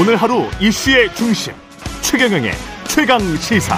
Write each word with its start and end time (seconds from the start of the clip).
오늘 0.00 0.16
하루 0.16 0.48
이슈의 0.58 1.14
중심 1.14 1.52
최경영의 2.00 2.52
최강 2.88 3.20
시사. 3.36 3.76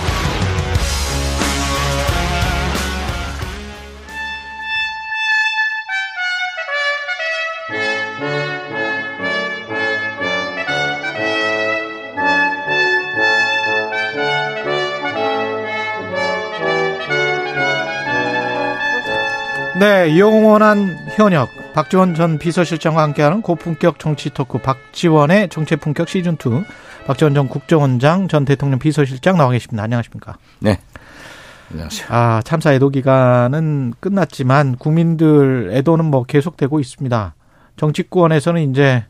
네, 19.80 20.16
영원한 20.16 21.04
현역 21.16 21.61
박지원 21.74 22.14
전 22.14 22.38
비서실장과 22.38 23.02
함께하는 23.02 23.40
고품격 23.40 23.98
정치 23.98 24.28
토크 24.30 24.58
박지원의 24.58 25.48
정치 25.48 25.76
품격 25.76 26.08
시즌 26.08 26.34
2 26.34 26.64
박지원 27.06 27.34
전 27.34 27.48
국정원장 27.48 28.28
전 28.28 28.44
대통령 28.44 28.78
비서실장 28.78 29.36
나와 29.36 29.52
계십니다. 29.52 29.82
안녕하십니까? 29.82 30.36
네. 30.60 30.78
안녕하세요. 31.70 32.06
아, 32.10 32.42
참사 32.44 32.74
애도 32.74 32.90
기간은 32.90 33.94
끝났지만 34.00 34.76
국민들 34.76 35.70
애도는 35.72 36.04
뭐 36.04 36.24
계속되고 36.24 36.78
있습니다. 36.78 37.34
정치권에서는 37.76 38.70
이제 38.70 39.06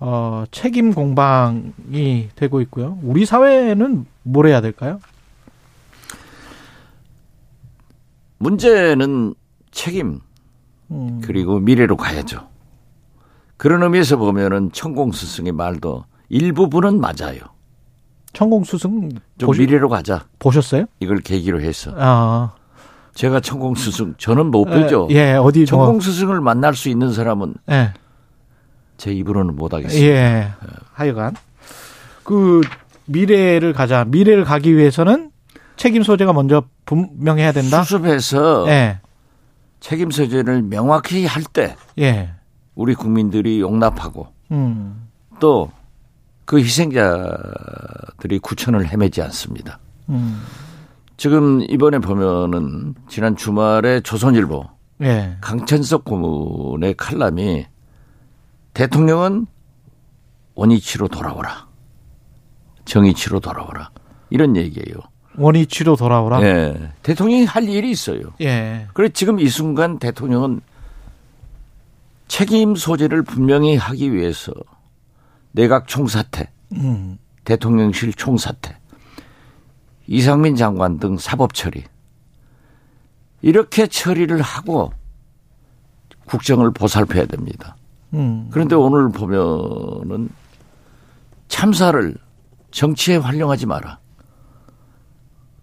어, 0.00 0.44
책임 0.50 0.92
공방이 0.92 2.30
되고 2.34 2.60
있고요. 2.62 2.98
우리 3.02 3.24
사회는 3.24 4.04
뭘 4.24 4.48
해야 4.48 4.60
될까요? 4.60 5.00
문제는 8.38 9.34
책임 9.70 10.20
음, 10.90 11.20
그리고 11.22 11.58
미래로 11.58 11.96
가야죠. 11.96 12.48
그런 13.56 13.82
의미에서 13.82 14.16
보면은 14.16 14.70
천공 14.72 15.12
스승의 15.12 15.52
말도 15.52 16.04
일부분은 16.28 17.00
맞아요. 17.00 17.40
천공 18.32 18.62
수승 18.64 19.10
좀 19.38 19.46
보시, 19.46 19.60
미래로 19.62 19.88
가자. 19.88 20.26
보셨어요? 20.38 20.84
이걸 21.00 21.18
계기로 21.18 21.60
해서 21.60 21.92
아, 21.96 22.52
제가 23.14 23.40
천공 23.40 23.74
스승 23.74 24.14
저는 24.18 24.50
못 24.50 24.64
뵈죠. 24.64 25.08
예, 25.10 25.32
어디 25.34 25.66
천공 25.66 25.92
뭐, 25.92 26.00
스승을 26.00 26.40
만날 26.40 26.74
수 26.74 26.88
있는 26.88 27.12
사람은 27.12 27.54
예. 27.70 27.92
제 28.96 29.12
입으로는 29.12 29.56
못 29.56 29.72
하겠습니다. 29.74 30.06
예. 30.08 30.48
하여간 30.92 31.34
그 32.22 32.60
미래를 33.06 33.72
가자. 33.72 34.04
미래를 34.04 34.44
가기 34.44 34.76
위해서는 34.76 35.30
책임 35.76 36.02
소재가 36.02 36.32
먼저 36.32 36.64
분명해야 36.84 37.52
된다. 37.52 37.82
수습해서 37.82 38.66
예. 38.68 39.00
책임 39.80 40.10
소재를 40.10 40.62
명확히 40.62 41.26
할때 41.26 41.76
예. 41.98 42.30
우리 42.74 42.94
국민들이 42.94 43.60
용납하고 43.60 44.28
음. 44.50 45.08
또그 45.40 46.58
희생자들이 46.58 48.38
구천을 48.40 48.86
헤매지 48.86 49.22
않습니다. 49.22 49.78
음. 50.08 50.42
지금 51.16 51.60
이번에 51.62 51.98
보면은 51.98 52.94
지난 53.08 53.36
주말에 53.36 54.00
조선일보 54.00 54.64
예. 55.02 55.36
강천석 55.40 56.04
고문의 56.04 56.94
칼럼이 56.94 57.66
대통령은 58.74 59.46
원위치로 60.54 61.08
돌아오라. 61.08 61.68
정의치로 62.84 63.40
돌아오라. 63.40 63.90
이런 64.30 64.56
얘기예요. 64.56 64.96
원위치로 65.38 65.96
돌아오라. 65.96 66.42
예. 66.42 66.92
대통령이 67.02 67.44
할 67.44 67.68
일이 67.68 67.90
있어요. 67.90 68.20
예. 68.40 68.86
그래 68.92 69.08
지금 69.08 69.40
이 69.40 69.48
순간 69.48 69.98
대통령은 69.98 70.60
책임 72.26 72.76
소재를 72.76 73.22
분명히 73.22 73.76
하기 73.76 74.12
위해서 74.12 74.52
내각 75.52 75.88
총사퇴, 75.88 76.48
음. 76.74 77.18
대통령실 77.44 78.12
총사퇴, 78.12 78.76
이상민 80.06 80.56
장관 80.56 80.98
등 80.98 81.16
사법 81.16 81.54
처리 81.54 81.84
이렇게 83.40 83.86
처리를 83.86 84.42
하고 84.42 84.92
국정을 86.26 86.72
보살펴야 86.72 87.26
됩니다. 87.26 87.76
음. 88.12 88.48
그런데 88.50 88.74
오늘 88.74 89.10
보면은 89.10 90.28
참사를 91.48 92.14
정치에 92.70 93.16
활용하지 93.16 93.66
마라. 93.66 93.98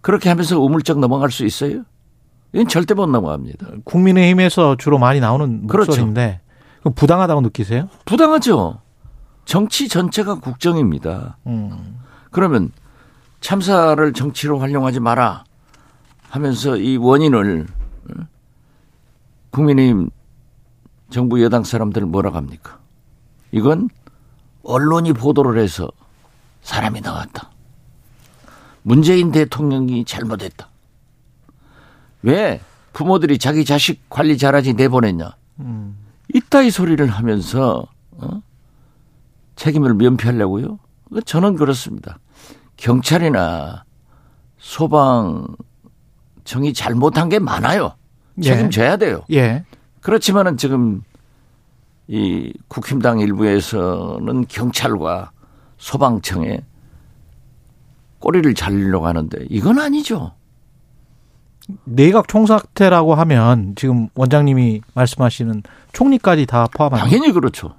그렇게 0.05 0.29
하면서 0.29 0.59
우물쩍 0.59 0.99
넘어갈 0.99 1.31
수 1.31 1.47
있어요? 1.47 1.81
이건 2.53 2.67
절대 2.67 2.93
못 2.93 3.07
넘어갑니다. 3.07 3.65
국민의힘에서 3.85 4.75
주로 4.75 4.99
많이 4.99 5.19
나오는 5.19 5.65
그렇죠. 5.65 5.89
목소리인데 5.89 6.41
그럼 6.81 6.93
부당하다고 6.93 7.41
느끼세요? 7.41 7.89
부당하죠. 8.05 8.81
정치 9.45 9.87
전체가 9.87 10.35
국정입니다. 10.35 11.39
음. 11.47 11.97
그러면 12.29 12.71
참사를 13.41 14.13
정치로 14.13 14.59
활용하지 14.59 14.99
마라 14.99 15.43
하면서 16.29 16.77
이 16.77 16.97
원인을 16.97 17.65
어? 18.11 18.23
국민의힘 19.49 20.11
정부 21.09 21.41
여당 21.41 21.63
사람들 21.63 22.05
뭐라고 22.05 22.37
합니까? 22.37 22.77
이건 23.51 23.89
언론이 24.61 25.13
보도를 25.13 25.59
해서 25.59 25.89
사람이 26.61 27.01
나왔다. 27.01 27.54
문재인 28.87 29.31
대통령이 29.31 30.05
잘못했다. 30.05 30.69
왜 32.21 32.61
부모들이 32.93 33.39
자기 33.39 33.65
자식 33.65 34.07
관리 34.09 34.37
잘하지 34.37 34.73
내보냈냐? 34.75 35.35
음. 35.61 35.97
이따위 36.31 36.69
소리를 36.69 37.03
하면서 37.07 37.87
어? 38.11 38.41
책임을 39.55 39.95
면피하려고요? 39.95 40.77
저는 41.25 41.55
그렇습니다. 41.55 42.19
경찰이나 42.77 43.85
소방청이 44.59 45.55
잘못한 46.75 47.29
게 47.29 47.39
많아요. 47.39 47.95
책임져야 48.39 48.97
돼요. 48.97 49.23
예. 49.31 49.65
그렇지만은 50.01 50.57
지금 50.57 51.01
이 52.07 52.53
국힘당 52.67 53.19
일부에서는 53.19 54.45
경찰과 54.47 55.31
소방청에 55.79 56.59
꼬리를 58.19 58.53
잘리려고 58.53 59.07
하는데 59.07 59.45
이건 59.49 59.79
아니죠. 59.79 60.33
내각 61.83 62.27
총사퇴라고 62.27 63.15
하면 63.15 63.73
지금 63.75 64.07
원장님이 64.15 64.81
말씀하시는 64.93 65.63
총리까지 65.93 66.45
다 66.45 66.67
포함하는 66.75 67.03
당연히 67.03 67.31
그렇죠. 67.31 67.73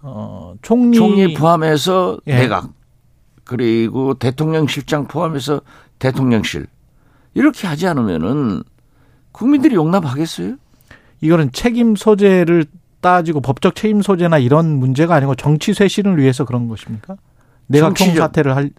어, 0.00 0.54
총리 0.62 0.96
총리 0.96 1.34
포함해서 1.34 2.18
예. 2.26 2.36
내각 2.36 2.70
그리고 3.44 4.14
대통령실장 4.14 5.06
포함해서 5.08 5.60
대통령실 5.98 6.66
이렇게 7.34 7.66
하지 7.66 7.86
않으면은 7.86 8.62
국민들이 9.32 9.74
용납하겠어요? 9.74 10.56
이거는 11.20 11.52
책임 11.52 11.96
소재를 11.96 12.66
따지고 13.00 13.40
법적 13.40 13.74
책임 13.74 14.02
소재나 14.02 14.38
이런 14.38 14.78
문제가 14.78 15.14
아니고 15.16 15.34
정치 15.34 15.74
쇄신을 15.74 16.18
위해서 16.18 16.44
그런 16.44 16.68
것입니까? 16.68 17.16
내각. 17.66 17.94
총사퇴를 17.96 18.54
할, 18.54 18.70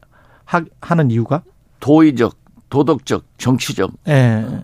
하, 0.46 0.64
하는 0.82 1.12
이유가? 1.12 1.44
도의적, 1.80 2.38
도덕적, 2.70 3.26
정치적 3.38 3.92
예. 4.08 4.64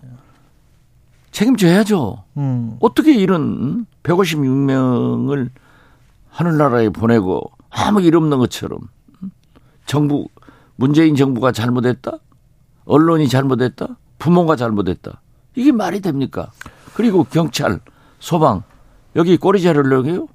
책임져야죠. 1.30 2.24
음. 2.38 2.76
어떻게 2.80 3.14
이런 3.14 3.86
156명을 4.02 5.50
하늘나라에 6.28 6.88
보내고 6.90 7.50
아무 7.70 8.00
일 8.02 8.16
없는 8.16 8.38
것처럼 8.38 8.80
정부 9.86 10.28
문재인 10.76 11.14
정부가 11.14 11.52
잘못했다? 11.52 12.18
언론이 12.84 13.28
잘못했다? 13.28 13.96
부모가 14.18 14.56
잘못했다? 14.56 15.20
이게 15.54 15.72
말이 15.72 16.00
됩니까? 16.00 16.50
그리고 16.94 17.24
경찰, 17.24 17.80
소방 18.18 18.62
여기 19.16 19.36
꼬리 19.36 19.62
자르려고요? 19.62 20.26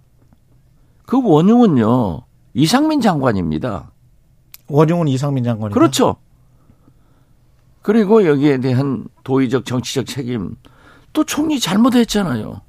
그 1.05 1.21
원흉은요 1.21 2.23
이상민 2.53 3.01
장관입니다. 3.01 3.91
원용은 4.67 5.07
이상민 5.07 5.43
장관이 5.43 5.73
그렇죠. 5.73 6.17
그리고 7.81 8.25
여기에 8.25 8.59
대한 8.59 9.07
도의적 9.23 9.65
정치적 9.65 10.07
책임 10.07 10.55
또 11.13 11.23
총리 11.23 11.59
잘못했잖아요. 11.59 12.61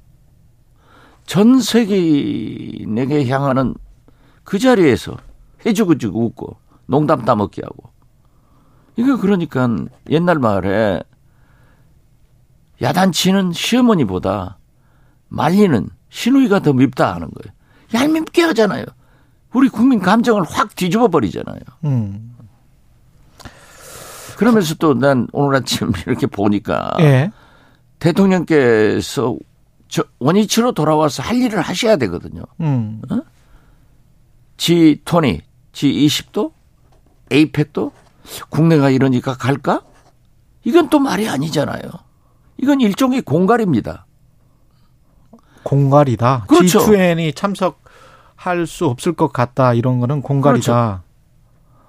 전 1.25 1.59
세계인에게 1.59 3.27
향하는 3.27 3.75
그 4.43 4.59
자리에서 4.59 5.17
해주고주고 5.65 6.25
웃고 6.25 6.57
농담 6.85 7.25
따먹기 7.25 7.61
하고 7.61 7.89
이거 8.95 9.17
그러니까 9.17 9.67
옛날 10.09 10.39
말에 10.39 11.01
야단치는 12.81 13.51
시어머니보다 13.51 14.59
말리는 15.29 15.89
시누이가 16.09 16.61
더 16.61 16.73
밉다 16.73 17.13
하는 17.15 17.29
거예요. 17.29 17.53
얄밉게 17.93 18.43
하잖아요. 18.43 18.85
우리 19.57 19.69
국민 19.69 19.99
감정을 19.99 20.43
확 20.43 20.75
뒤집어 20.75 21.07
버리잖아요. 21.07 21.59
음. 21.85 22.35
그러면서 24.37 24.75
또 24.75 24.93
난 24.93 25.27
오늘 25.33 25.55
아침 25.57 25.91
이렇게 26.05 26.27
보니까 26.27 26.95
예. 26.99 27.31
대통령께서 27.97 29.35
저 29.87 30.03
원위치로 30.19 30.73
돌아와서 30.73 31.23
할 31.23 31.37
일을 31.37 31.61
하셔야 31.61 31.95
되거든요. 31.97 32.43
음. 32.61 33.01
G20, 34.57 35.41
G20도, 35.73 36.51
에이펙도 37.31 37.91
국내가 38.49 38.91
이러니까 38.91 39.33
갈까? 39.33 39.81
이건 40.65 40.89
또 40.89 40.99
말이 40.99 41.27
아니잖아요. 41.27 41.81
이건 42.57 42.79
일종의 42.81 43.23
공갈입니다. 43.23 44.05
공갈이다. 45.63 46.45
그렇죠. 46.47 46.79
G2N이 46.79 47.35
참석 47.35 47.86
할 48.37 48.65
수 48.65 48.85
없을 48.85 49.13
것 49.13 49.33
같다. 49.33 49.73
이런 49.73 49.99
거는 49.99 50.21
공갈이다. 50.21 50.63
그렇죠. 50.63 51.01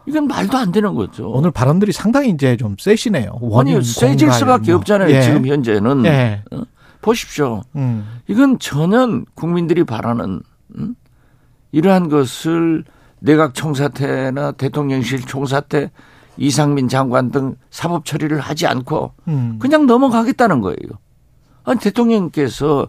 이건 0.07 0.27
말도 0.27 0.57
안 0.57 0.73
되는 0.73 0.95
거죠. 0.95 1.31
오늘 1.31 1.51
발언들이 1.51 1.93
상당히 1.93 2.31
이제 2.31 2.57
좀 2.57 2.75
세시네요. 2.79 3.39
아니 3.55 3.81
세질 3.83 4.33
수밖에 4.33 4.73
뭐. 4.73 4.79
없잖아요. 4.79 5.11
예. 5.15 5.21
지금 5.23 5.47
현재는 5.47 6.05
예. 6.07 6.43
어? 6.51 6.63
보십시오. 7.03 7.63
음. 7.77 8.21
이건 8.27 8.59
전혀 8.59 9.23
국민들이 9.35 9.85
바라는 9.85 10.41
음? 10.79 10.95
이러한 11.73 12.09
것을 12.09 12.85
내각 13.21 13.55
총사태나 13.55 14.53
대통령실 14.53 15.27
총사태 15.27 15.91
이상민 16.39 16.89
장관 16.89 17.31
등 17.31 17.57
사법 17.71 18.07
처리를 18.07 18.41
하지 18.41 18.67
않고 18.67 19.13
음. 19.29 19.59
그냥 19.61 19.87
넘어가겠다는 19.87 20.61
거예요. 20.63 20.77
아니 21.65 21.79
대통령께서 21.81 22.89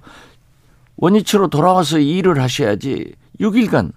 원위치로 0.96 1.50
돌아와서 1.50 2.00
일을 2.00 2.42
하셔야지 2.42 3.14
6일간 3.40 3.92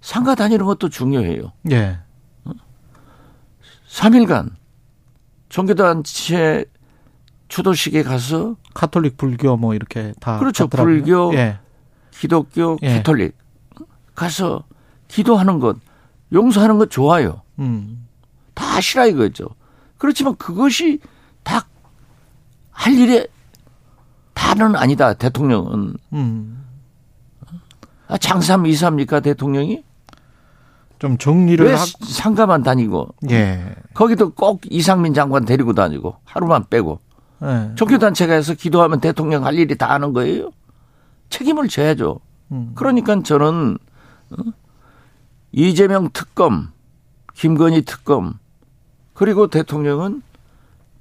상가 0.00 0.34
다니는 0.34 0.64
것도 0.66 0.88
중요해요. 0.88 1.52
예. 1.70 1.98
3일간 3.88 4.50
종교단체 5.48 6.64
추도식에 7.48 8.02
가서 8.02 8.56
카톨릭 8.74 9.16
불교 9.16 9.56
뭐 9.56 9.74
이렇게 9.74 10.12
다 10.20 10.38
그렇죠. 10.38 10.64
갔더라고요. 10.68 10.94
불교, 11.30 11.34
예. 11.34 11.58
기독교, 12.10 12.76
예. 12.82 12.94
캐톨릭 12.94 13.36
가서 14.14 14.64
기도하는 15.08 15.60
것, 15.60 15.76
용서하는 16.32 16.78
것 16.78 16.90
좋아요. 16.90 17.42
음. 17.60 18.06
다 18.54 18.64
하시라 18.76 19.06
이거죠. 19.06 19.46
그렇지만 19.98 20.34
그것이 20.36 20.98
다 21.42 21.64
할 22.74 22.92
일에 22.94 23.26
다는 24.34 24.76
아니다. 24.76 25.14
대통령은 25.14 25.94
음. 26.12 26.63
아, 28.08 28.18
장삼 28.18 28.66
이사입니까 28.66 29.20
대통령이? 29.20 29.82
좀 30.98 31.18
정리를 31.18 31.66
왜 31.66 31.72
하 31.74 31.84
상가만 32.02 32.62
다니고 32.62 33.08
예. 33.30 33.74
거기도 33.94 34.30
꼭 34.32 34.62
이상민 34.70 35.12
장관 35.12 35.44
데리고 35.44 35.72
다니고 35.74 36.16
하루만 36.24 36.66
빼고 36.70 37.00
예. 37.42 37.74
종교단체가 37.74 38.32
해서 38.32 38.54
기도하면 38.54 39.00
대통령 39.00 39.44
할 39.44 39.54
일이 39.54 39.76
다 39.76 39.90
하는 39.90 40.12
거예요. 40.12 40.50
책임을 41.30 41.68
져야죠. 41.68 42.20
음. 42.52 42.72
그러니까 42.74 43.22
저는 43.22 43.76
어? 44.30 44.36
이재명 45.52 46.10
특검, 46.12 46.72
김건희 47.34 47.82
특검, 47.82 48.38
그리고 49.14 49.48
대통령은 49.48 50.22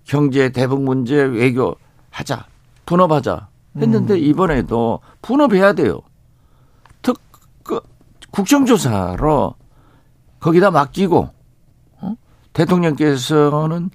경제 0.03 0.49
대북 0.49 0.83
문제 0.83 1.15
외교 1.15 1.75
하자 2.09 2.45
분업하자 2.85 3.47
했는데 3.77 4.19
이번에도 4.19 4.99
분업해야 5.21 5.73
돼요. 5.73 6.01
특 7.63 7.65
그, 7.65 7.81
국정조사로 8.31 9.55
거기다 10.39 10.71
맡기고 10.71 11.29
어? 12.01 12.15
대통령께서는 12.53 13.89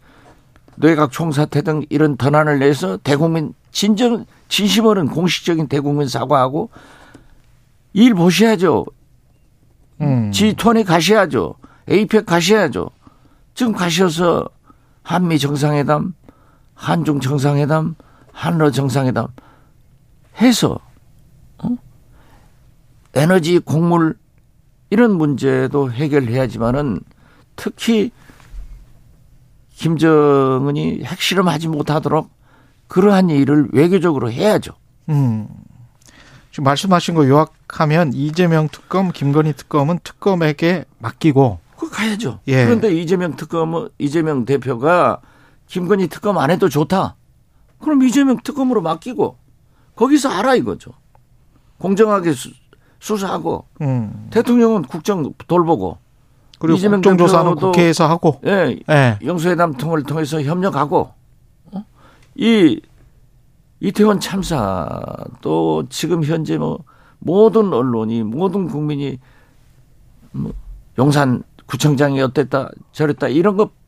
뇌각 0.76 1.10
총사태 1.10 1.62
등 1.62 1.84
이런 1.90 2.16
전환을 2.16 2.60
내서 2.60 2.96
대국민 2.98 3.52
진정 3.72 4.24
진심 4.48 4.86
어른 4.86 5.08
공식적인 5.08 5.68
대국민 5.68 6.08
사과하고 6.08 6.70
일 7.92 8.14
보셔야죠. 8.14 8.86
음. 10.00 10.30
G20 10.30 10.86
가셔야죠. 10.86 11.54
에이펙 11.88 12.26
가셔야죠. 12.26 12.90
지금 13.54 13.72
가셔서 13.72 14.48
한미 15.02 15.38
정상회담, 15.38 16.14
한중 16.74 17.18
정상회담, 17.18 17.96
한러 18.32 18.70
정상회담 18.70 19.26
해서 20.40 20.74
어? 20.74 20.87
에너지 23.18 23.58
곡물 23.58 24.16
이런 24.90 25.16
문제도 25.16 25.90
해결해야지만은 25.90 27.00
특히 27.56 28.10
김정은이 29.74 31.04
핵실험하지 31.04 31.68
못하도록 31.68 32.30
그러한 32.88 33.30
일을 33.30 33.68
외교적으로 33.72 34.30
해야죠. 34.30 34.72
음. 35.08 35.48
지금 36.50 36.64
말씀하신 36.64 37.14
거 37.14 37.28
요약하면 37.28 38.12
이재명 38.14 38.68
특검, 38.68 39.12
김건희 39.12 39.52
특검은 39.52 40.00
특검에게 40.02 40.84
맡기고 40.98 41.60
그 41.76 41.90
가야죠. 41.90 42.40
예. 42.48 42.64
그런데 42.64 42.92
이재명 42.92 43.36
특검 43.36 43.88
이재명 43.98 44.44
대표가 44.44 45.20
김건희 45.68 46.08
특검 46.08 46.38
안 46.38 46.50
해도 46.50 46.68
좋다. 46.68 47.14
그럼 47.78 48.02
이재명 48.02 48.38
특검으로 48.42 48.80
맡기고 48.82 49.36
거기서 49.94 50.30
알아 50.30 50.56
이거죠. 50.56 50.92
공정하게 51.78 52.32
수, 52.32 52.50
수사하고 53.00 53.64
음. 53.80 54.28
대통령은 54.30 54.82
국정 54.82 55.32
돌보고 55.46 55.98
그리고 56.58 56.76
이재명 56.76 57.00
국정조사는 57.00 57.54
국회에서 57.54 58.08
하고 58.08 58.40
예, 58.44 58.76
예. 58.90 59.18
영수회담 59.24 59.74
통을 59.74 60.02
통해서 60.02 60.42
협력하고 60.42 61.10
어? 61.72 61.84
이 62.34 62.80
이태원 63.80 64.18
참사도 64.18 65.84
지금 65.88 66.24
현재 66.24 66.58
뭐 66.58 66.80
모든 67.20 67.72
언론이 67.72 68.24
모든 68.24 68.66
국민이 68.66 69.18
뭐 70.32 70.52
용산 70.98 71.44
구청장이 71.66 72.20
어땠다 72.20 72.70
저랬다 72.92 73.28
이런 73.28 73.56
거 73.56 73.78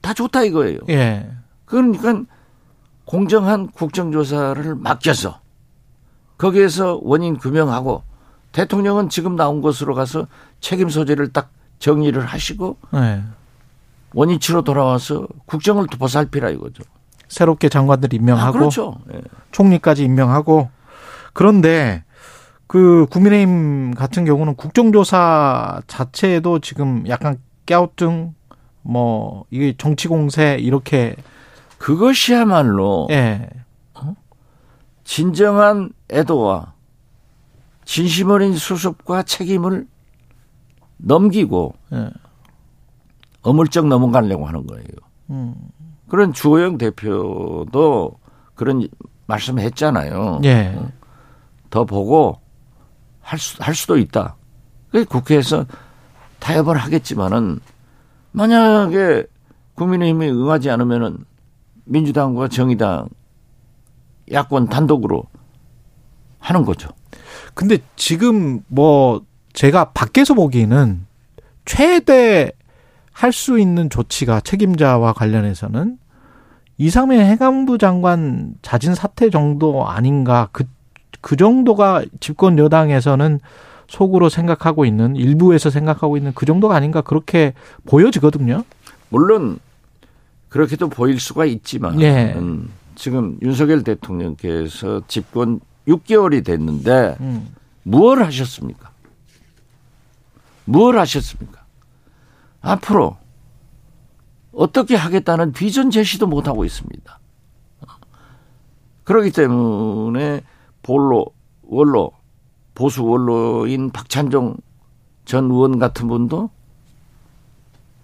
다 0.00 0.14
좋다 0.14 0.44
이거예요. 0.44 0.78
예. 0.88 1.30
그러니까 1.64 2.22
공정한 3.04 3.68
국정조사를 3.68 4.74
맡겨서 4.76 5.40
거기에서 6.38 6.98
원인 7.02 7.36
규명하고 7.36 8.02
대통령은 8.52 9.08
지금 9.08 9.36
나온 9.36 9.60
것으로 9.60 9.94
가서 9.94 10.26
책임 10.60 10.88
소재를 10.88 11.32
딱 11.32 11.50
정리를 11.78 12.20
하시고 12.24 12.76
예. 12.94 13.22
원위치로 14.14 14.62
돌아와서 14.62 15.26
국정을 15.46 15.86
보살피라 15.86 16.50
이거죠. 16.50 16.82
새롭게 17.28 17.68
장관들 17.68 18.12
임명하고 18.12 18.48
아, 18.48 18.52
그렇죠. 18.52 18.98
예. 19.14 19.20
총리까지 19.52 20.04
임명하고 20.04 20.68
그런데 21.32 22.04
그 22.66 23.06
국민의힘 23.10 23.94
같은 23.94 24.24
경우는 24.24 24.56
국정조사 24.56 25.82
자체도 25.86 26.60
지금 26.60 27.04
약간 27.08 27.38
깨우뚱 27.66 28.34
뭐 28.82 29.44
이게 29.50 29.74
정치 29.76 30.08
공세 30.08 30.56
이렇게 30.60 31.16
그것이야말로 31.78 33.08
예. 33.10 33.48
진정한 35.04 35.90
애도와 36.12 36.74
진심 37.90 38.30
어린 38.30 38.54
수습과 38.54 39.24
책임을 39.24 39.84
넘기고 40.98 41.74
예. 41.92 42.10
어물쩍 43.42 43.88
넘어가려고 43.88 44.46
하는 44.46 44.64
거예요. 44.64 44.86
음. 45.30 45.56
그런 46.08 46.32
주호영 46.32 46.78
대표도 46.78 48.12
그런 48.54 48.86
말씀을 49.26 49.64
했잖아요. 49.64 50.40
예. 50.44 50.78
더 51.68 51.84
보고 51.84 52.38
할, 53.22 53.40
수, 53.40 53.60
할 53.60 53.74
수도 53.74 53.98
있다. 53.98 54.36
그 54.92 55.04
국회에서 55.04 55.66
타협을 56.38 56.76
하겠지만은 56.76 57.58
만약에 58.30 59.26
국민의힘이 59.74 60.30
응하지 60.30 60.70
않으면은 60.70 61.24
민주당과 61.86 62.46
정의당 62.46 63.08
야권 64.30 64.68
단독으로 64.68 65.24
하는 66.38 66.64
거죠. 66.64 66.88
근데 67.54 67.78
지금 67.96 68.60
뭐 68.68 69.22
제가 69.52 69.90
밖에서 69.92 70.34
보기에는 70.34 71.06
최대 71.64 72.52
할 73.12 73.32
수 73.32 73.58
있는 73.58 73.90
조치가 73.90 74.40
책임자와 74.40 75.12
관련해서는 75.12 75.98
이상민 76.78 77.20
해관부 77.20 77.76
장관 77.76 78.54
자진 78.62 78.94
사퇴 78.94 79.28
정도 79.28 79.86
아닌가 79.86 80.48
그, 80.52 80.64
그 81.20 81.36
정도가 81.36 82.02
집권 82.20 82.56
여당에서는 82.58 83.40
속으로 83.88 84.30
생각하고 84.30 84.86
있는 84.86 85.16
일부에서 85.16 85.68
생각하고 85.68 86.16
있는 86.16 86.32
그 86.34 86.46
정도가 86.46 86.74
아닌가 86.74 87.02
그렇게 87.02 87.52
보여지거든요. 87.86 88.64
물론 89.10 89.58
그렇게도 90.48 90.88
보일 90.88 91.20
수가 91.20 91.44
있지만 91.44 92.00
예. 92.00 92.32
음, 92.36 92.70
지금 92.94 93.36
윤석열 93.42 93.82
대통령께서 93.84 95.02
집권 95.08 95.60
6개월이 95.88 96.44
됐는데 96.44 97.16
음. 97.20 97.54
무엇을 97.82 98.26
하셨습니까? 98.26 98.90
무엇을 100.64 101.00
하셨습니까? 101.00 101.64
앞으로 102.60 103.16
어떻게 104.52 104.96
하겠다는 104.96 105.52
비전 105.52 105.90
제시도 105.90 106.26
못하고 106.26 106.64
있습니다. 106.64 107.18
그렇기 109.04 109.32
때문에 109.32 110.42
볼로, 110.82 111.26
원로, 111.62 112.12
보수 112.74 113.04
원로인 113.04 113.90
박찬종 113.90 114.56
전 115.24 115.44
의원 115.50 115.78
같은 115.78 116.06
분도 116.06 116.50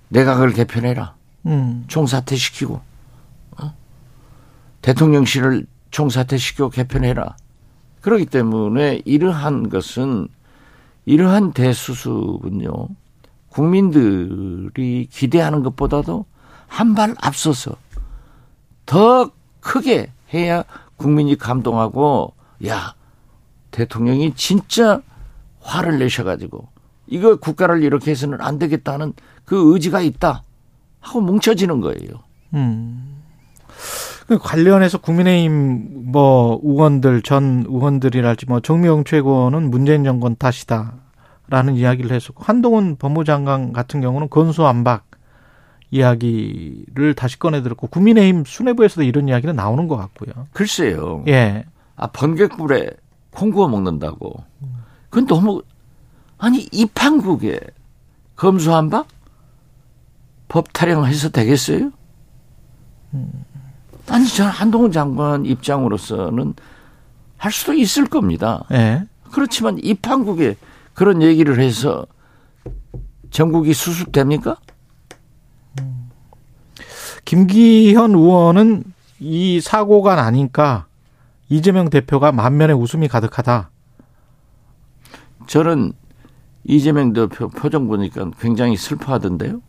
내각을 0.09 0.52
개편해라. 0.52 1.14
음. 1.47 1.85
총사퇴시키고 1.87 2.80
어? 3.61 3.75
대통령실을 4.83 5.66
총사퇴시키고 5.90 6.71
개편해라. 6.71 7.37
그렇기 8.06 8.26
때문에 8.26 9.02
이러한 9.04 9.68
것은 9.68 10.28
이러한 11.06 11.52
대수습은요 11.52 12.70
국민들이 13.48 15.08
기대하는 15.10 15.64
것보다도 15.64 16.25
한 16.68 16.94
발 16.94 17.16
앞서서 17.20 17.72
더 18.86 19.32
크게 19.58 20.12
해야 20.32 20.62
국민이 20.96 21.36
감동하고 21.36 22.32
야 22.68 22.94
대통령이 23.72 24.34
진짜 24.36 25.02
화를 25.58 25.98
내셔가지고 25.98 26.68
이거 27.08 27.34
국가를 27.34 27.82
이렇게 27.82 28.12
해서는 28.12 28.40
안 28.40 28.60
되겠다는 28.60 29.14
그 29.44 29.75
의지가 29.75 30.00
있다 30.00 30.44
하고 31.00 31.20
뭉쳐지는 31.22 31.80
거예요. 31.80 32.22
음. 32.54 33.20
그 34.26 34.38
관련해서 34.38 34.99
국민의힘 34.99 36.11
뭐 36.11 36.61
의원들 36.62 37.23
전 37.23 37.64
의원들이랄지 37.68 38.47
뭐 38.47 38.61
정미영 38.61 39.04
최고는 39.04 39.71
문재인 39.71 40.02
정권 40.04 40.35
탓이다라는 40.37 41.76
이야기를 41.76 42.11
했었고 42.11 42.42
한동훈 42.42 42.97
법무장관 42.97 43.73
같은 43.73 44.00
경우는 44.00 44.28
건수 44.28 44.66
안박 44.66 45.04
이야기를 45.92 47.14
다시 47.14 47.38
꺼내 47.38 47.62
들었고 47.62 47.87
국민의힘 47.87 48.45
수뇌부에서도 48.45 49.04
이런 49.04 49.28
이야기는 49.28 49.54
나오는 49.54 49.87
것 49.87 49.97
같고요. 49.97 50.49
글쎄요. 50.52 51.23
예. 51.28 51.64
아 51.95 52.09
번개불에 52.09 52.90
콩 53.30 53.50
구워 53.50 53.68
먹는다고. 53.68 54.42
그건 55.09 55.26
너무 55.26 55.62
아니 56.38 56.66
이 56.73 56.85
판국에 56.87 57.61
검수한박 58.35 59.06
법 60.49 60.73
타령해서 60.73 61.30
되겠어요? 61.30 61.92
아니 64.08 64.26
저는 64.28 64.50
한동훈 64.50 64.92
장관 64.92 65.44
입장으로서는 65.46 66.54
할 67.36 67.52
수도 67.52 67.75
있을 67.75 68.06
겁니다. 68.06 68.64
예. 68.72 69.02
그렇지만 69.32 69.78
이 69.82 69.94
판국에 69.94 70.56
그런 70.94 71.22
얘기를 71.22 71.60
해서 71.60 72.06
전국이 73.30 73.75
수습됩니까? 73.75 74.56
김기현 77.25 78.12
의원은 78.12 78.84
이 79.18 79.60
사고가 79.60 80.14
나니까 80.14 80.86
이재명 81.48 81.90
대표가 81.90 82.32
만면에 82.32 82.72
웃음이 82.72 83.08
가득하다. 83.08 83.70
저는 85.46 85.92
이재명 86.64 87.12
대표 87.12 87.48
표정 87.48 87.88
보니까 87.88 88.30
굉장히 88.40 88.76
슬퍼하던데요. 88.76 89.60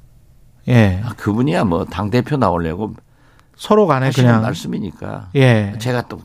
예. 0.69 1.01
아, 1.03 1.13
그분이야 1.17 1.63
뭐 1.65 1.85
당 1.85 2.09
대표 2.09 2.37
나오려고 2.37 2.93
서로 3.57 3.87
간에 3.87 4.11
그냥 4.11 4.43
말씀이니까. 4.43 5.31
예. 5.35 5.73
제가 5.79 6.03
또 6.03 6.21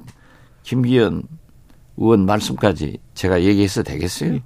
김기현 0.63 1.23
의원 1.97 2.27
말씀까지 2.27 2.99
제가 3.15 3.43
얘기해서 3.43 3.83
되겠어요? 3.83 4.39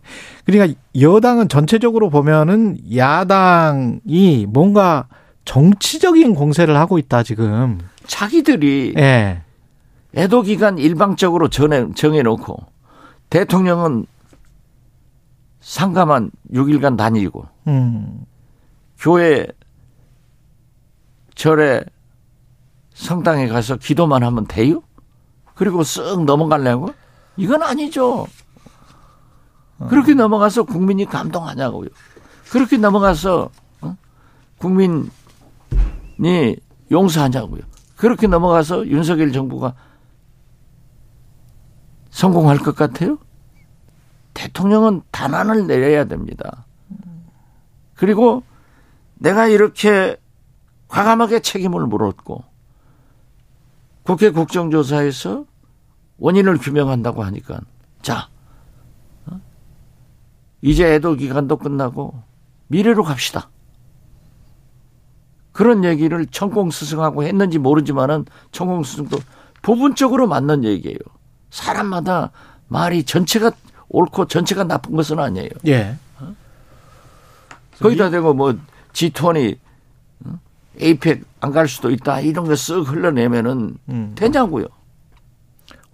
그러니까 0.44 0.78
여당은 0.98 1.48
전체적으로 1.48 2.10
보면은 2.10 2.78
야당이 2.96 4.46
뭔가 4.48 5.08
정치적인 5.44 6.34
공세를 6.34 6.76
하고 6.76 6.98
있다 6.98 7.22
지금. 7.22 7.78
자기들이 8.06 8.94
예. 8.96 9.42
애도 10.14 10.42
기간 10.42 10.78
일방적으로 10.78 11.48
정해, 11.48 11.86
정해놓고 11.94 12.56
대통령은 13.30 14.06
상가만 15.60 16.30
6일간 16.52 16.96
다니고 16.96 17.46
음. 17.66 18.24
교회 18.98 19.46
절에 21.34 21.82
성당에 22.96 23.46
가서 23.46 23.76
기도만 23.76 24.22
하면 24.24 24.46
돼요? 24.46 24.82
그리고 25.54 25.82
쓱 25.82 26.24
넘어가려고? 26.24 26.94
이건 27.36 27.62
아니죠. 27.62 28.26
그렇게 29.88 30.14
넘어가서 30.14 30.62
국민이 30.62 31.04
감동하냐고요. 31.04 31.90
그렇게 32.50 32.78
넘어가서 32.78 33.50
어? 33.82 33.96
국민이 34.56 35.10
용서하냐고요. 36.90 37.60
그렇게 37.96 38.26
넘어가서 38.26 38.86
윤석열 38.86 39.30
정부가 39.30 39.74
성공할 42.08 42.58
것 42.58 42.74
같아요? 42.74 43.18
대통령은 44.32 45.02
단안을 45.10 45.66
내려야 45.66 46.04
됩니다. 46.04 46.64
그리고 47.94 48.42
내가 49.14 49.48
이렇게 49.48 50.16
과감하게 50.88 51.40
책임을 51.40 51.86
물었고 51.86 52.55
국회 54.06 54.30
국정조사에서 54.30 55.44
원인을 56.18 56.58
규명한다고 56.58 57.24
하니까 57.24 57.60
자 58.02 58.28
어? 59.26 59.40
이제 60.62 60.94
애도 60.94 61.16
기간도 61.16 61.56
끝나고 61.56 62.22
미래로 62.68 63.02
갑시다. 63.02 63.50
그런 65.52 65.84
얘기를 65.84 66.24
천공 66.26 66.70
스승하고 66.70 67.24
했는지 67.24 67.58
모르지만은 67.58 68.26
천공 68.52 68.84
스승도 68.84 69.18
부분적으로 69.62 70.28
맞는 70.28 70.64
얘기예요. 70.64 70.98
사람마다 71.50 72.30
말이 72.68 73.04
전체가 73.04 73.50
옳고 73.88 74.26
전체가 74.26 74.64
나쁜 74.64 74.94
것은 74.96 75.18
아니에요. 75.18 75.50
예. 75.66 75.96
거기다 77.80 78.10
대고 78.10 78.34
뭐 78.34 78.56
G20 78.92 79.58
어? 80.26 80.38
에이펙 80.80 81.24
안 81.40 81.52
갈 81.52 81.68
수도 81.68 81.90
있다 81.90 82.20
이런 82.20 82.44
거 82.44 82.52
쓱 82.52 82.86
흘러내면은 82.86 83.76
음. 83.88 84.12
되냐고요. 84.16 84.66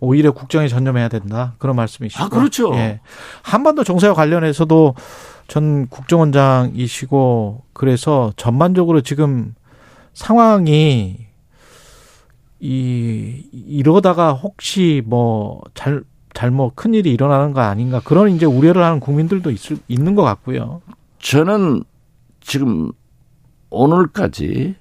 오히려 0.01 0.33
국정에 0.33 0.67
전념해야 0.67 1.09
된다. 1.09 1.55
그런 1.59 1.77
말씀이시죠. 1.77 2.25
아, 2.25 2.29
그렇죠. 2.29 2.75
예. 2.75 3.01
한반도 3.43 3.85
정세와 3.85 4.15
관련해서도 4.15 4.95
전 5.47 5.87
국정원장이시고 5.89 7.65
그래서 7.73 8.33
전반적으로 8.37 9.01
지금 9.03 9.55
상황이 10.15 11.27
이 12.61 13.45
이러다가 13.53 14.33
혹시 14.33 15.03
뭐잘 15.05 16.05
잘못 16.35 16.75
큰 16.75 16.95
일이 16.95 17.13
일어나는 17.13 17.53
거 17.53 17.61
아닌가 17.61 18.01
그런 18.03 18.31
이제 18.31 18.47
우려를 18.47 18.83
하는 18.83 19.01
국민들도 19.01 19.51
있을 19.51 19.79
있는 19.89 20.15
것 20.15 20.23
같고요. 20.23 20.81
저는 21.19 21.85
지금 22.41 22.93
오늘까지 23.73 24.77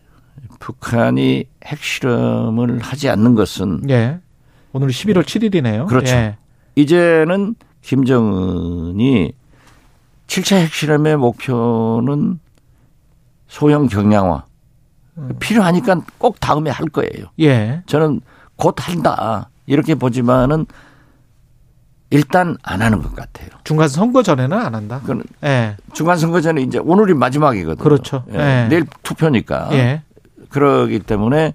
북한이 0.60 1.46
핵실험을 1.66 2.80
하지 2.80 3.10
않는 3.10 3.36
것은 3.36 3.90
예. 3.90 4.20
오늘 4.74 4.90
11월 4.90 5.24
7일이네요. 5.24 5.88
그렇죠. 5.88 6.14
예. 6.14 6.38
이제는 6.76 7.56
김정은이 7.82 9.34
7차 10.28 10.58
핵실험의 10.58 11.18
목표는 11.18 12.40
소형 13.48 13.88
경량화 13.88 14.46
필요하니까 15.40 16.02
꼭 16.18 16.40
다음에 16.40 16.70
할 16.70 16.88
거예요. 16.88 17.28
예. 17.40 17.82
저는 17.86 18.22
곧 18.56 18.76
한다 18.78 19.50
이렇게 19.66 19.96
보지만은 19.96 20.66
일단 22.12 22.58
안 22.62 22.82
하는 22.82 23.02
것 23.02 23.16
같아요. 23.16 23.50
중간 23.64 23.88
선거 23.88 24.22
전에는 24.22 24.56
안 24.58 24.76
한다. 24.76 25.00
그건 25.02 25.24
예. 25.44 25.76
중간 25.94 26.18
선거 26.18 26.40
전에 26.42 26.62
이제 26.62 26.78
오늘이 26.78 27.14
마지막이거든요. 27.14 27.84
그렇죠. 27.84 28.24
예. 28.34 28.38
예. 28.38 28.68
내일 28.70 28.86
투표니까 29.04 29.70
예. 29.72 30.04
그러기 30.50 31.00
때문에 31.00 31.54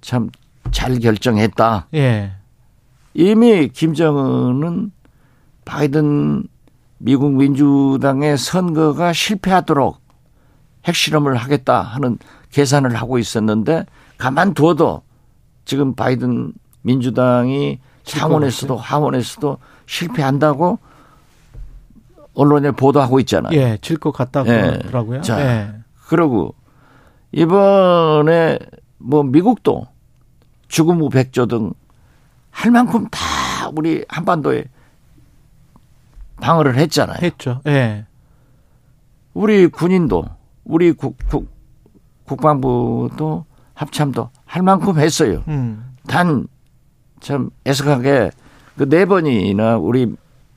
참 0.00 0.30
잘 0.70 0.98
결정했다. 0.98 1.88
예. 1.94 2.32
이미 3.14 3.68
김정은은 3.68 4.92
바이든 5.64 6.44
미국 6.98 7.32
민주당의 7.32 8.36
선거가 8.38 9.12
실패하도록 9.12 10.00
핵실험을 10.84 11.36
하겠다 11.36 11.80
하는 11.80 12.18
계산을 12.50 12.94
하고 12.96 13.18
있었는데 13.18 13.86
가만두어도 14.18 15.02
지금 15.64 15.94
바이든 15.94 16.52
민주당이 16.82 17.80
상원에서도 18.04 18.76
하원에서도 18.76 19.58
실패한다고 19.90 20.78
언론에 22.34 22.70
보도하고 22.70 23.18
있잖아요. 23.20 23.52
예, 23.58 23.76
질 23.82 23.98
것 23.98 24.12
같다고 24.12 24.48
예. 24.50 24.60
그러더라고요. 24.60 25.20
자, 25.22 25.40
예. 25.40 25.72
그러고 26.06 26.54
이번에 27.32 28.58
뭐 28.98 29.22
미국도 29.24 29.86
죽음 30.68 31.00
후 31.00 31.08
백조 31.08 31.46
등 31.46 31.72
할 32.52 32.72
만큼 32.72 33.06
다 33.10 33.20
우리 33.76 34.04
한반도에 34.08 34.64
방어를 36.40 36.76
했잖아요. 36.78 37.18
했죠. 37.22 37.60
예. 37.68 38.06
우리 39.34 39.68
군인도 39.68 40.24
우리 40.64 40.90
국, 40.92 41.16
국, 41.28 41.48
국방부도 42.24 43.44
합참도 43.74 44.30
할 44.44 44.62
만큼 44.62 44.98
했어요. 44.98 45.44
음. 45.46 45.94
단참 46.08 47.50
애석하게 47.66 48.32
그 48.76 48.88
네 48.88 49.04
번이나 49.04 49.76
우리 49.76 50.14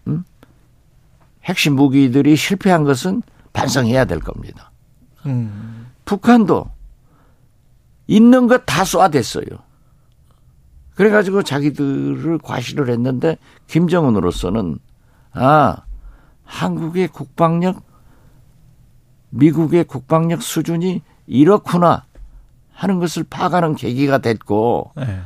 음? 0.07 0.23
핵심 1.43 1.75
무기들이 1.75 2.35
실패한 2.35 2.83
것은 2.83 3.21
반성해야 3.53 4.05
될 4.05 4.19
겁니다. 4.19 4.71
음. 5.25 5.87
북한도 6.05 6.69
있는 8.07 8.47
것다 8.47 8.83
쏘아댔어요. 8.83 9.45
그래가지고 10.95 11.43
자기들을 11.43 12.37
과시를 12.39 12.89
했는데 12.89 13.37
김정은으로서는 13.67 14.77
아 15.31 15.77
한국의 16.43 17.07
국방력, 17.07 17.83
미국의 19.31 19.85
국방력 19.85 20.43
수준이 20.43 21.01
이렇구나 21.25 22.05
하는 22.73 22.99
것을 22.99 23.23
파악하는 23.23 23.75
계기가 23.75 24.19
됐고 24.19 24.91
예. 24.99 25.21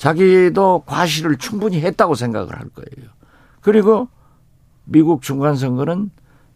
자기도 0.00 0.84
과시를 0.86 1.36
충분히 1.36 1.82
했다고 1.82 2.14
생각을 2.14 2.58
할 2.58 2.70
거예요. 2.70 3.10
그리고 3.60 4.08
미국 4.84 5.20
중간 5.20 5.56
선거는 5.56 6.10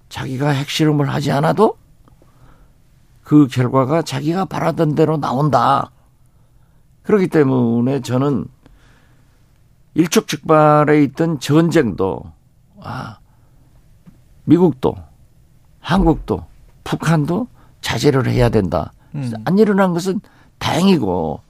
자기가 0.08 0.48
핵실험을 0.48 1.10
하지 1.10 1.30
않아도 1.30 1.76
그 3.22 3.46
결과가 3.46 4.00
자기가 4.00 4.46
바라던 4.46 4.94
대로 4.94 5.18
나온다. 5.18 5.90
그렇기 7.02 7.26
때문에 7.26 8.00
저는 8.00 8.46
일촉즉발에 9.92 11.02
있던 11.02 11.38
전쟁도 11.38 12.22
아 12.80 13.18
미국도 14.44 14.96
한국도 15.80 16.46
북한도 16.82 17.48
자제를 17.82 18.26
해야 18.26 18.48
된다. 18.48 18.94
음. 19.14 19.30
안 19.44 19.58
일어난 19.58 19.92
것은 19.92 20.22
다행이고 20.56 21.42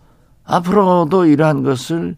앞으로도 0.44 1.26
이러한 1.26 1.62
것을 1.62 2.16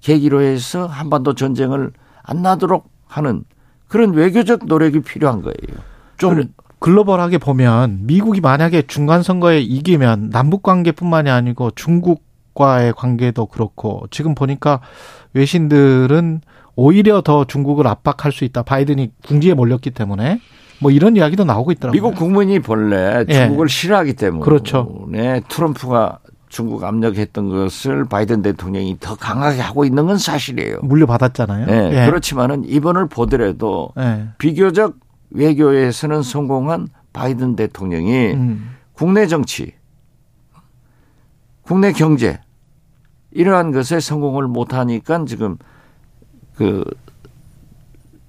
계기로 0.00 0.40
해서 0.42 0.86
한반도 0.86 1.34
전쟁을 1.34 1.92
안 2.22 2.42
나도록 2.42 2.88
하는 3.06 3.44
그런 3.88 4.12
외교적 4.14 4.66
노력이 4.66 5.00
필요한 5.00 5.42
거예요. 5.42 5.82
좀 6.16 6.34
그래- 6.34 6.48
글로벌하게 6.78 7.38
보면 7.38 8.00
미국이 8.02 8.40
만약에 8.40 8.82
중간 8.82 9.22
선거에 9.22 9.60
이기면 9.60 10.30
남북 10.30 10.62
관계뿐만이 10.62 11.30
아니고 11.30 11.70
중국과의 11.72 12.92
관계도 12.94 13.46
그렇고 13.46 14.04
지금 14.10 14.34
보니까 14.34 14.80
외신들은 15.32 16.40
오히려 16.74 17.22
더 17.22 17.44
중국을 17.44 17.86
압박할 17.86 18.32
수 18.32 18.44
있다. 18.44 18.62
바이든이 18.62 19.12
궁지에 19.24 19.54
몰렸기 19.54 19.90
때문에 19.92 20.40
뭐 20.80 20.90
이런 20.90 21.16
이야기도 21.16 21.44
나오고 21.44 21.72
있더라고요. 21.72 21.92
미국 22.02 22.14
국민이 22.18 22.58
본래 22.60 23.24
예. 23.28 23.32
중국을 23.32 23.68
싫어하기 23.68 24.12
때문에 24.14 24.44
그렇죠. 24.44 25.06
트럼프가 25.48 26.18
중국 26.48 26.84
압력했던 26.84 27.48
것을 27.48 28.04
바이든 28.04 28.42
대통령이 28.42 28.98
더 29.00 29.14
강하게 29.14 29.60
하고 29.60 29.84
있는 29.84 30.06
건 30.06 30.18
사실이에요. 30.18 30.80
물려받았잖아요. 30.82 31.66
네, 31.66 32.02
예. 32.02 32.06
그렇지만은 32.06 32.64
이번을 32.64 33.08
보더라도 33.08 33.90
예. 33.98 34.28
비교적 34.38 34.94
외교에서는 35.30 36.22
성공한 36.22 36.88
바이든 37.12 37.56
대통령이 37.56 38.32
음. 38.32 38.76
국내 38.92 39.26
정치, 39.26 39.72
국내 41.62 41.92
경제 41.92 42.38
이러한 43.32 43.72
것에 43.72 44.00
성공을 44.00 44.46
못하니까 44.46 45.24
지금 45.26 45.58
그 46.54 46.84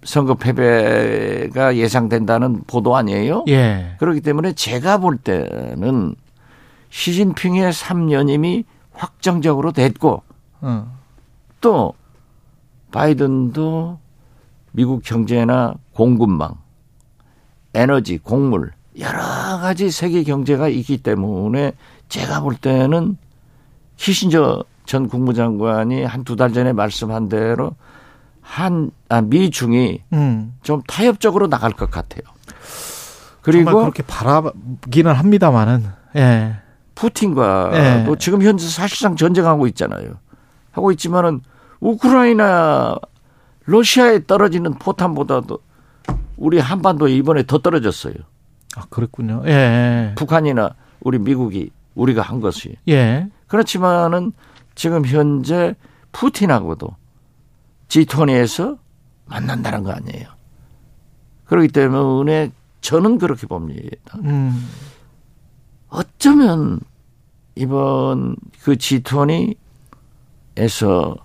선거 0.04 0.36
패배가 0.36 1.76
예상된다는 1.76 2.64
보도 2.66 2.96
아니에요? 2.96 3.46
예. 3.50 3.96
그렇기 4.00 4.22
때문에 4.22 4.54
제가 4.54 4.98
볼 4.98 5.18
때는 5.18 6.16
시진핑의 6.90 7.72
3년임이 7.72 8.66
확정적으로 8.94 9.72
됐고 9.72 10.24
어. 10.62 10.98
또 11.62 11.94
바이든도 12.92 14.00
미국 14.72 15.04
경제나 15.04 15.76
공급망, 15.94 16.56
에너지, 17.74 18.18
곡물 18.18 18.72
여러 19.00 19.20
가지 19.20 19.92
세계 19.92 20.24
경제가 20.24 20.68
있기 20.70 20.98
때문에 20.98 21.74
제가 22.10 22.42
볼 22.42 22.56
때는 22.56 23.18
키신저 23.98 24.64
전 24.86 25.08
국무장관이 25.10 26.04
한 26.04 26.24
두 26.24 26.36
달 26.36 26.54
전에 26.54 26.74
말씀한 26.74 27.30
대로 27.30 27.76
한 28.42 28.92
아, 29.10 29.22
미중이 29.22 30.02
음. 30.14 30.56
좀 30.64 30.82
타협적으로 30.88 31.48
나갈 31.48 31.72
것 31.72 31.92
같아요. 31.92 32.22
그리고 33.42 33.80
그렇게 33.80 34.04
바라기는 34.04 35.14
합니다만은 35.14 35.86
예. 36.16 36.56
푸틴과도 36.98 37.72
네. 37.78 38.16
지금 38.18 38.42
현재 38.42 38.68
사실상 38.68 39.16
전쟁하고 39.16 39.68
있잖아요. 39.68 40.16
하고 40.72 40.92
있지만은 40.92 41.42
우크라이나 41.80 42.96
러시아에 43.66 44.26
떨어지는 44.26 44.74
포탄보다도 44.74 45.60
우리 46.38 46.60
한반도에 46.60 47.14
이번에 47.14 47.44
더 47.46 47.60
떨어졌어요. 47.60 48.16
아 48.76 48.86
그랬군요. 48.90 49.44
예. 49.46 50.14
북한이나 50.18 50.72
우리 51.02 51.20
미국이 51.20 51.70
우리가 51.94 52.24
한 52.24 52.40
것이. 52.40 52.76
예. 52.88 53.28
그렇지만은 53.46 54.34
지금 54.74 55.06
현재 55.06 55.76
푸틴하고도 56.12 56.96
G20에서 57.90 58.80
만난다는 59.26 59.84
거 59.84 59.92
아니에요. 59.92 60.30
그렇기 61.46 61.68
때문에 61.68 62.52
저는 62.82 63.20
그렇게 63.20 63.46
봅니다. 63.46 64.18
음. 64.24 64.68
어쩌면 65.90 66.80
이번 67.56 68.36
그 68.62 68.76
G20에서 68.76 71.18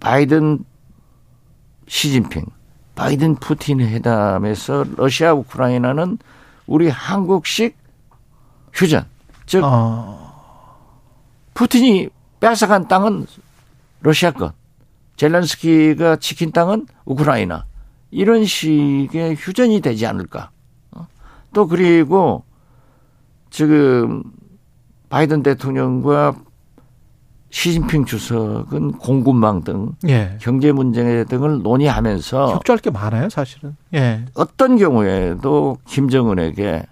바이든 0.00 0.64
시진핑, 1.86 2.44
바이든 2.94 3.36
푸틴 3.36 3.80
회담에서 3.80 4.84
러시아 4.96 5.32
우크라이나는 5.32 6.18
우리 6.66 6.88
한국식 6.88 7.76
휴전, 8.72 9.06
즉 9.46 9.62
어. 9.64 10.24
푸틴이 11.54 12.08
뺏어간 12.40 12.88
땅은 12.88 13.26
러시아 14.00 14.32
것, 14.32 14.54
젤렌스키가 15.16 16.16
지킨 16.16 16.52
땅은 16.52 16.86
우크라이나 17.04 17.64
이런 18.10 18.44
식의 18.44 19.36
휴전이 19.36 19.80
되지 19.80 20.06
않을까. 20.06 20.50
어? 21.54 21.64
또 21.64 21.68
그리고 21.68 22.44
지금 23.50 24.24
바이든 25.08 25.44
대통령과 25.44 26.34
시진핑 27.50 28.04
주석은 28.04 28.92
공급망 28.98 29.62
등 29.62 29.92
예. 30.08 30.36
경제 30.40 30.72
문제 30.72 31.24
등을 31.28 31.62
논의하면서 31.62 32.54
협조할 32.54 32.80
게 32.80 32.90
많아요, 32.90 33.28
사실은. 33.28 33.76
예. 33.94 34.24
어떤 34.34 34.76
경우에도 34.76 35.78
김정은에게 35.86 36.82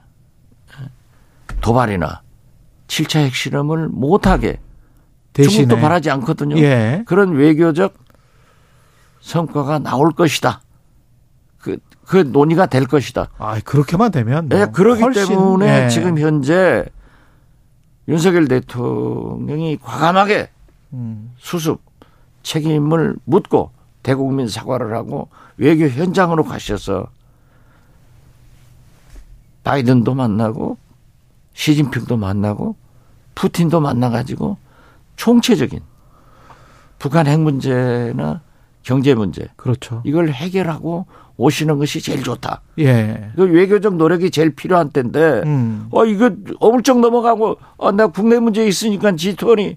도발이나 1.61 2.22
7차 2.87 3.25
핵실험을 3.25 3.88
못하게 3.88 4.61
대신에 5.33 5.64
중국도 5.64 5.81
바라지 5.81 6.11
않거든요. 6.11 6.57
예. 6.59 7.03
그런 7.07 7.33
외교적 7.33 7.94
성과가 9.20 9.81
나올 9.81 10.12
것이다. 10.12 10.62
그, 11.62 11.79
그 12.05 12.16
논의가 12.16 12.66
될 12.66 12.87
것이다. 12.87 13.29
아, 13.38 13.59
그렇게만 13.61 14.11
되면 14.11 14.48
뭐 14.48 14.59
예, 14.59 14.66
그러기 14.66 15.01
훨씬, 15.01 15.29
때문에 15.29 15.85
예. 15.85 15.88
지금 15.88 16.18
현재 16.18 16.85
윤석열 18.09 18.48
대통령이 18.48 19.79
과감하게 19.79 20.51
음. 20.92 21.33
수습 21.38 21.81
책임을 22.42 23.16
묻고 23.25 23.70
대국민 24.03 24.48
사과를 24.48 24.94
하고 24.96 25.29
외교 25.57 25.87
현장으로 25.87 26.42
가셔서 26.44 27.07
바이든도 29.62 30.14
만나고 30.14 30.77
시진핑도 31.55 32.16
만나고 32.16 32.75
푸틴도 33.37 33.81
만나가지고 33.81 34.57
총체적인 35.14 35.81
북한 36.98 37.29
핵 37.29 37.38
문제나 37.38 38.42
경제 38.83 39.14
문제 39.14 39.47
그렇죠. 39.57 40.03
이걸 40.05 40.31
해결하고 40.31 41.07
오시는 41.37 41.79
것이 41.79 42.01
제일 42.01 42.23
좋다. 42.23 42.62
예. 42.79 43.31
그 43.37 43.42
외교적 43.45 43.97
노력이 43.97 44.31
제일 44.31 44.55
필요한 44.55 44.90
때인데 44.90 45.42
음. 45.47 45.87
어 45.90 46.05
이거 46.05 46.31
어물쩍 46.61 47.01
넘어가고 47.01 47.57
어, 47.79 47.92
나 47.92 48.07
국내 48.09 48.38
문제 48.38 48.66
있으니까 48.66 49.12
G20 49.12 49.77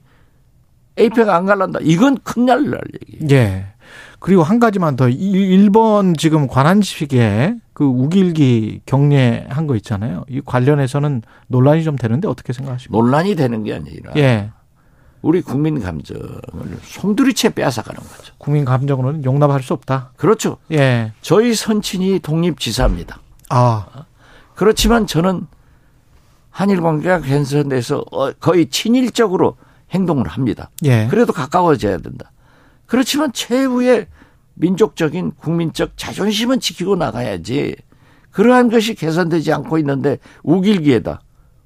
에이펙 0.97 1.29
안 1.29 1.45
갈란다. 1.45 1.79
이건 1.81 2.17
큰일 2.23 2.71
날 2.71 2.81
얘기. 3.01 3.33
예. 3.33 3.65
그리고 4.19 4.43
한 4.43 4.59
가지만 4.59 4.95
더 4.95 5.07
일- 5.09 5.35
일본 5.35 6.15
지금 6.15 6.47
관한식에 6.47 7.55
그 7.73 7.83
우길기 7.85 8.81
경례한 8.85 9.67
거 9.67 9.75
있잖아요. 9.75 10.23
이 10.29 10.41
관련해서는 10.43 11.21
논란이 11.47 11.83
좀 11.83 11.95
되는데 11.97 12.27
어떻게 12.27 12.53
생각하십니까? 12.53 12.97
논란이 12.97 13.35
되는 13.35 13.63
게 13.63 13.73
아니라 13.75 14.13
예. 14.17 14.49
우리 15.25 15.41
국민 15.41 15.81
감정을 15.81 16.39
송두리째 16.83 17.55
빼앗아가는 17.55 17.99
거죠. 17.99 18.35
국민 18.37 18.63
감정으로는 18.63 19.25
용납할 19.25 19.63
수 19.63 19.73
없다. 19.73 20.11
그렇죠. 20.17 20.57
예. 20.71 21.13
저희 21.21 21.55
선친이 21.55 22.19
독립지사입니다. 22.19 23.19
아, 23.49 23.87
그렇지만 24.53 25.07
저는 25.07 25.47
한일 26.51 26.79
관계가 26.79 27.21
개선돼서 27.21 28.05
어, 28.11 28.33
거의 28.33 28.69
친일적으로 28.69 29.57
행동을 29.89 30.27
합니다. 30.27 30.69
예. 30.83 31.07
그래도 31.09 31.33
가까워져야 31.33 31.97
된다. 31.97 32.31
그렇지만 32.85 33.33
최후의 33.33 34.05
민족적인 34.53 35.31
국민적 35.37 35.97
자존심은 35.97 36.59
지키고 36.59 36.97
나가야지. 36.97 37.75
그러한 38.29 38.69
것이 38.69 38.93
개선되지 38.93 39.51
않고 39.53 39.79
있는데 39.79 40.19
우길기에다 40.43 41.21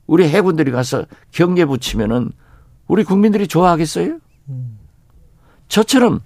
우리 0.08 0.30
해군들이 0.30 0.72
가서 0.72 1.04
경례 1.32 1.66
붙이면은 1.66 2.32
우리 2.90 3.04
국민들이 3.04 3.48
좋아하겠어요? 3.48 4.18
저처럼 5.68 6.22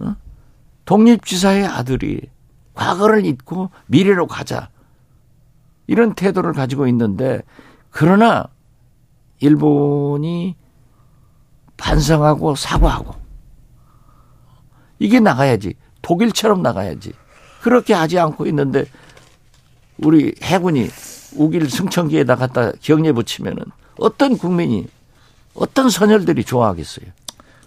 어? 0.00 0.16
독립지사의 0.84 1.64
아들이 1.64 2.20
과거를 2.74 3.24
잊고 3.24 3.70
미래로 3.86 4.26
가자 4.26 4.68
이런 5.86 6.14
태도를 6.14 6.52
가지고 6.52 6.88
있는데 6.88 7.42
그러나 7.90 8.48
일본이 9.38 10.56
반성하고 11.76 12.56
사과하고 12.56 13.14
이게 14.98 15.20
나가야지 15.20 15.74
독일처럼 16.02 16.60
나가야지 16.60 17.12
그렇게 17.62 17.94
하지 17.94 18.18
않고 18.18 18.46
있는데 18.46 18.84
우리 19.98 20.34
해군이 20.42 20.88
우길 21.36 21.70
승천기에다 21.70 22.34
갖다 22.34 22.72
경례 22.80 23.12
붙이면은 23.12 23.62
어떤 24.00 24.36
국민이 24.36 24.88
어떤 25.54 25.88
선열들이 25.90 26.44
좋아하겠어요. 26.44 27.06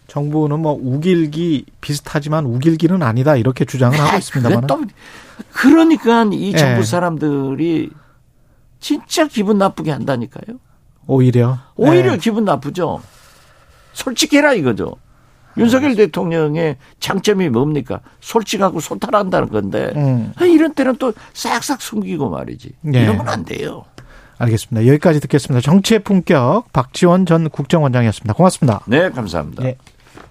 정부는 0.08 0.60
뭐 0.60 0.78
우길기 0.80 1.66
비슷하지만 1.82 2.46
우길기는 2.46 3.02
아니다 3.04 3.36
이렇게 3.36 3.66
주장을 3.66 3.98
하고 4.00 4.18
있습니다만. 4.18 4.68
또 4.68 4.82
그러니까 5.52 6.24
이 6.32 6.54
예. 6.54 6.58
정부 6.58 6.84
사람들이 6.84 7.90
진짜 8.80 9.28
기분 9.28 9.58
나쁘게 9.58 9.92
한다니까요. 9.92 10.58
오히려 11.08 11.60
오히려 11.76 12.14
예. 12.14 12.18
기분 12.18 12.46
나쁘죠. 12.46 13.02
솔직해라 13.94 14.54
이거죠. 14.54 14.96
윤석열 15.58 15.96
대통령의 15.96 16.78
장점이 17.00 17.50
뭡니까? 17.50 18.02
솔직하고 18.22 18.80
소탈한다는 18.80 19.50
건데 19.50 19.92
음, 19.96 20.32
아, 20.36 20.46
이런 20.46 20.74
때는 20.74 20.98
또 20.98 21.14
싹싹 21.34 21.82
숨기고 21.82 22.30
말이지. 22.30 22.72
예. 22.94 23.04
이러면 23.04 23.28
안 23.28 23.44
돼요. 23.44 23.86
알겠습니다. 24.38 24.88
여기까지 24.88 25.20
듣겠습니다. 25.22 25.62
정치의 25.62 26.00
품격 26.00 26.72
박지원 26.74 27.26
전 27.26 27.50
국정원장이었습니다. 27.50 28.34
고맙습니다. 28.34 28.82
네, 28.88 29.10
감사합니다. 29.10 29.66
예. 29.66 29.78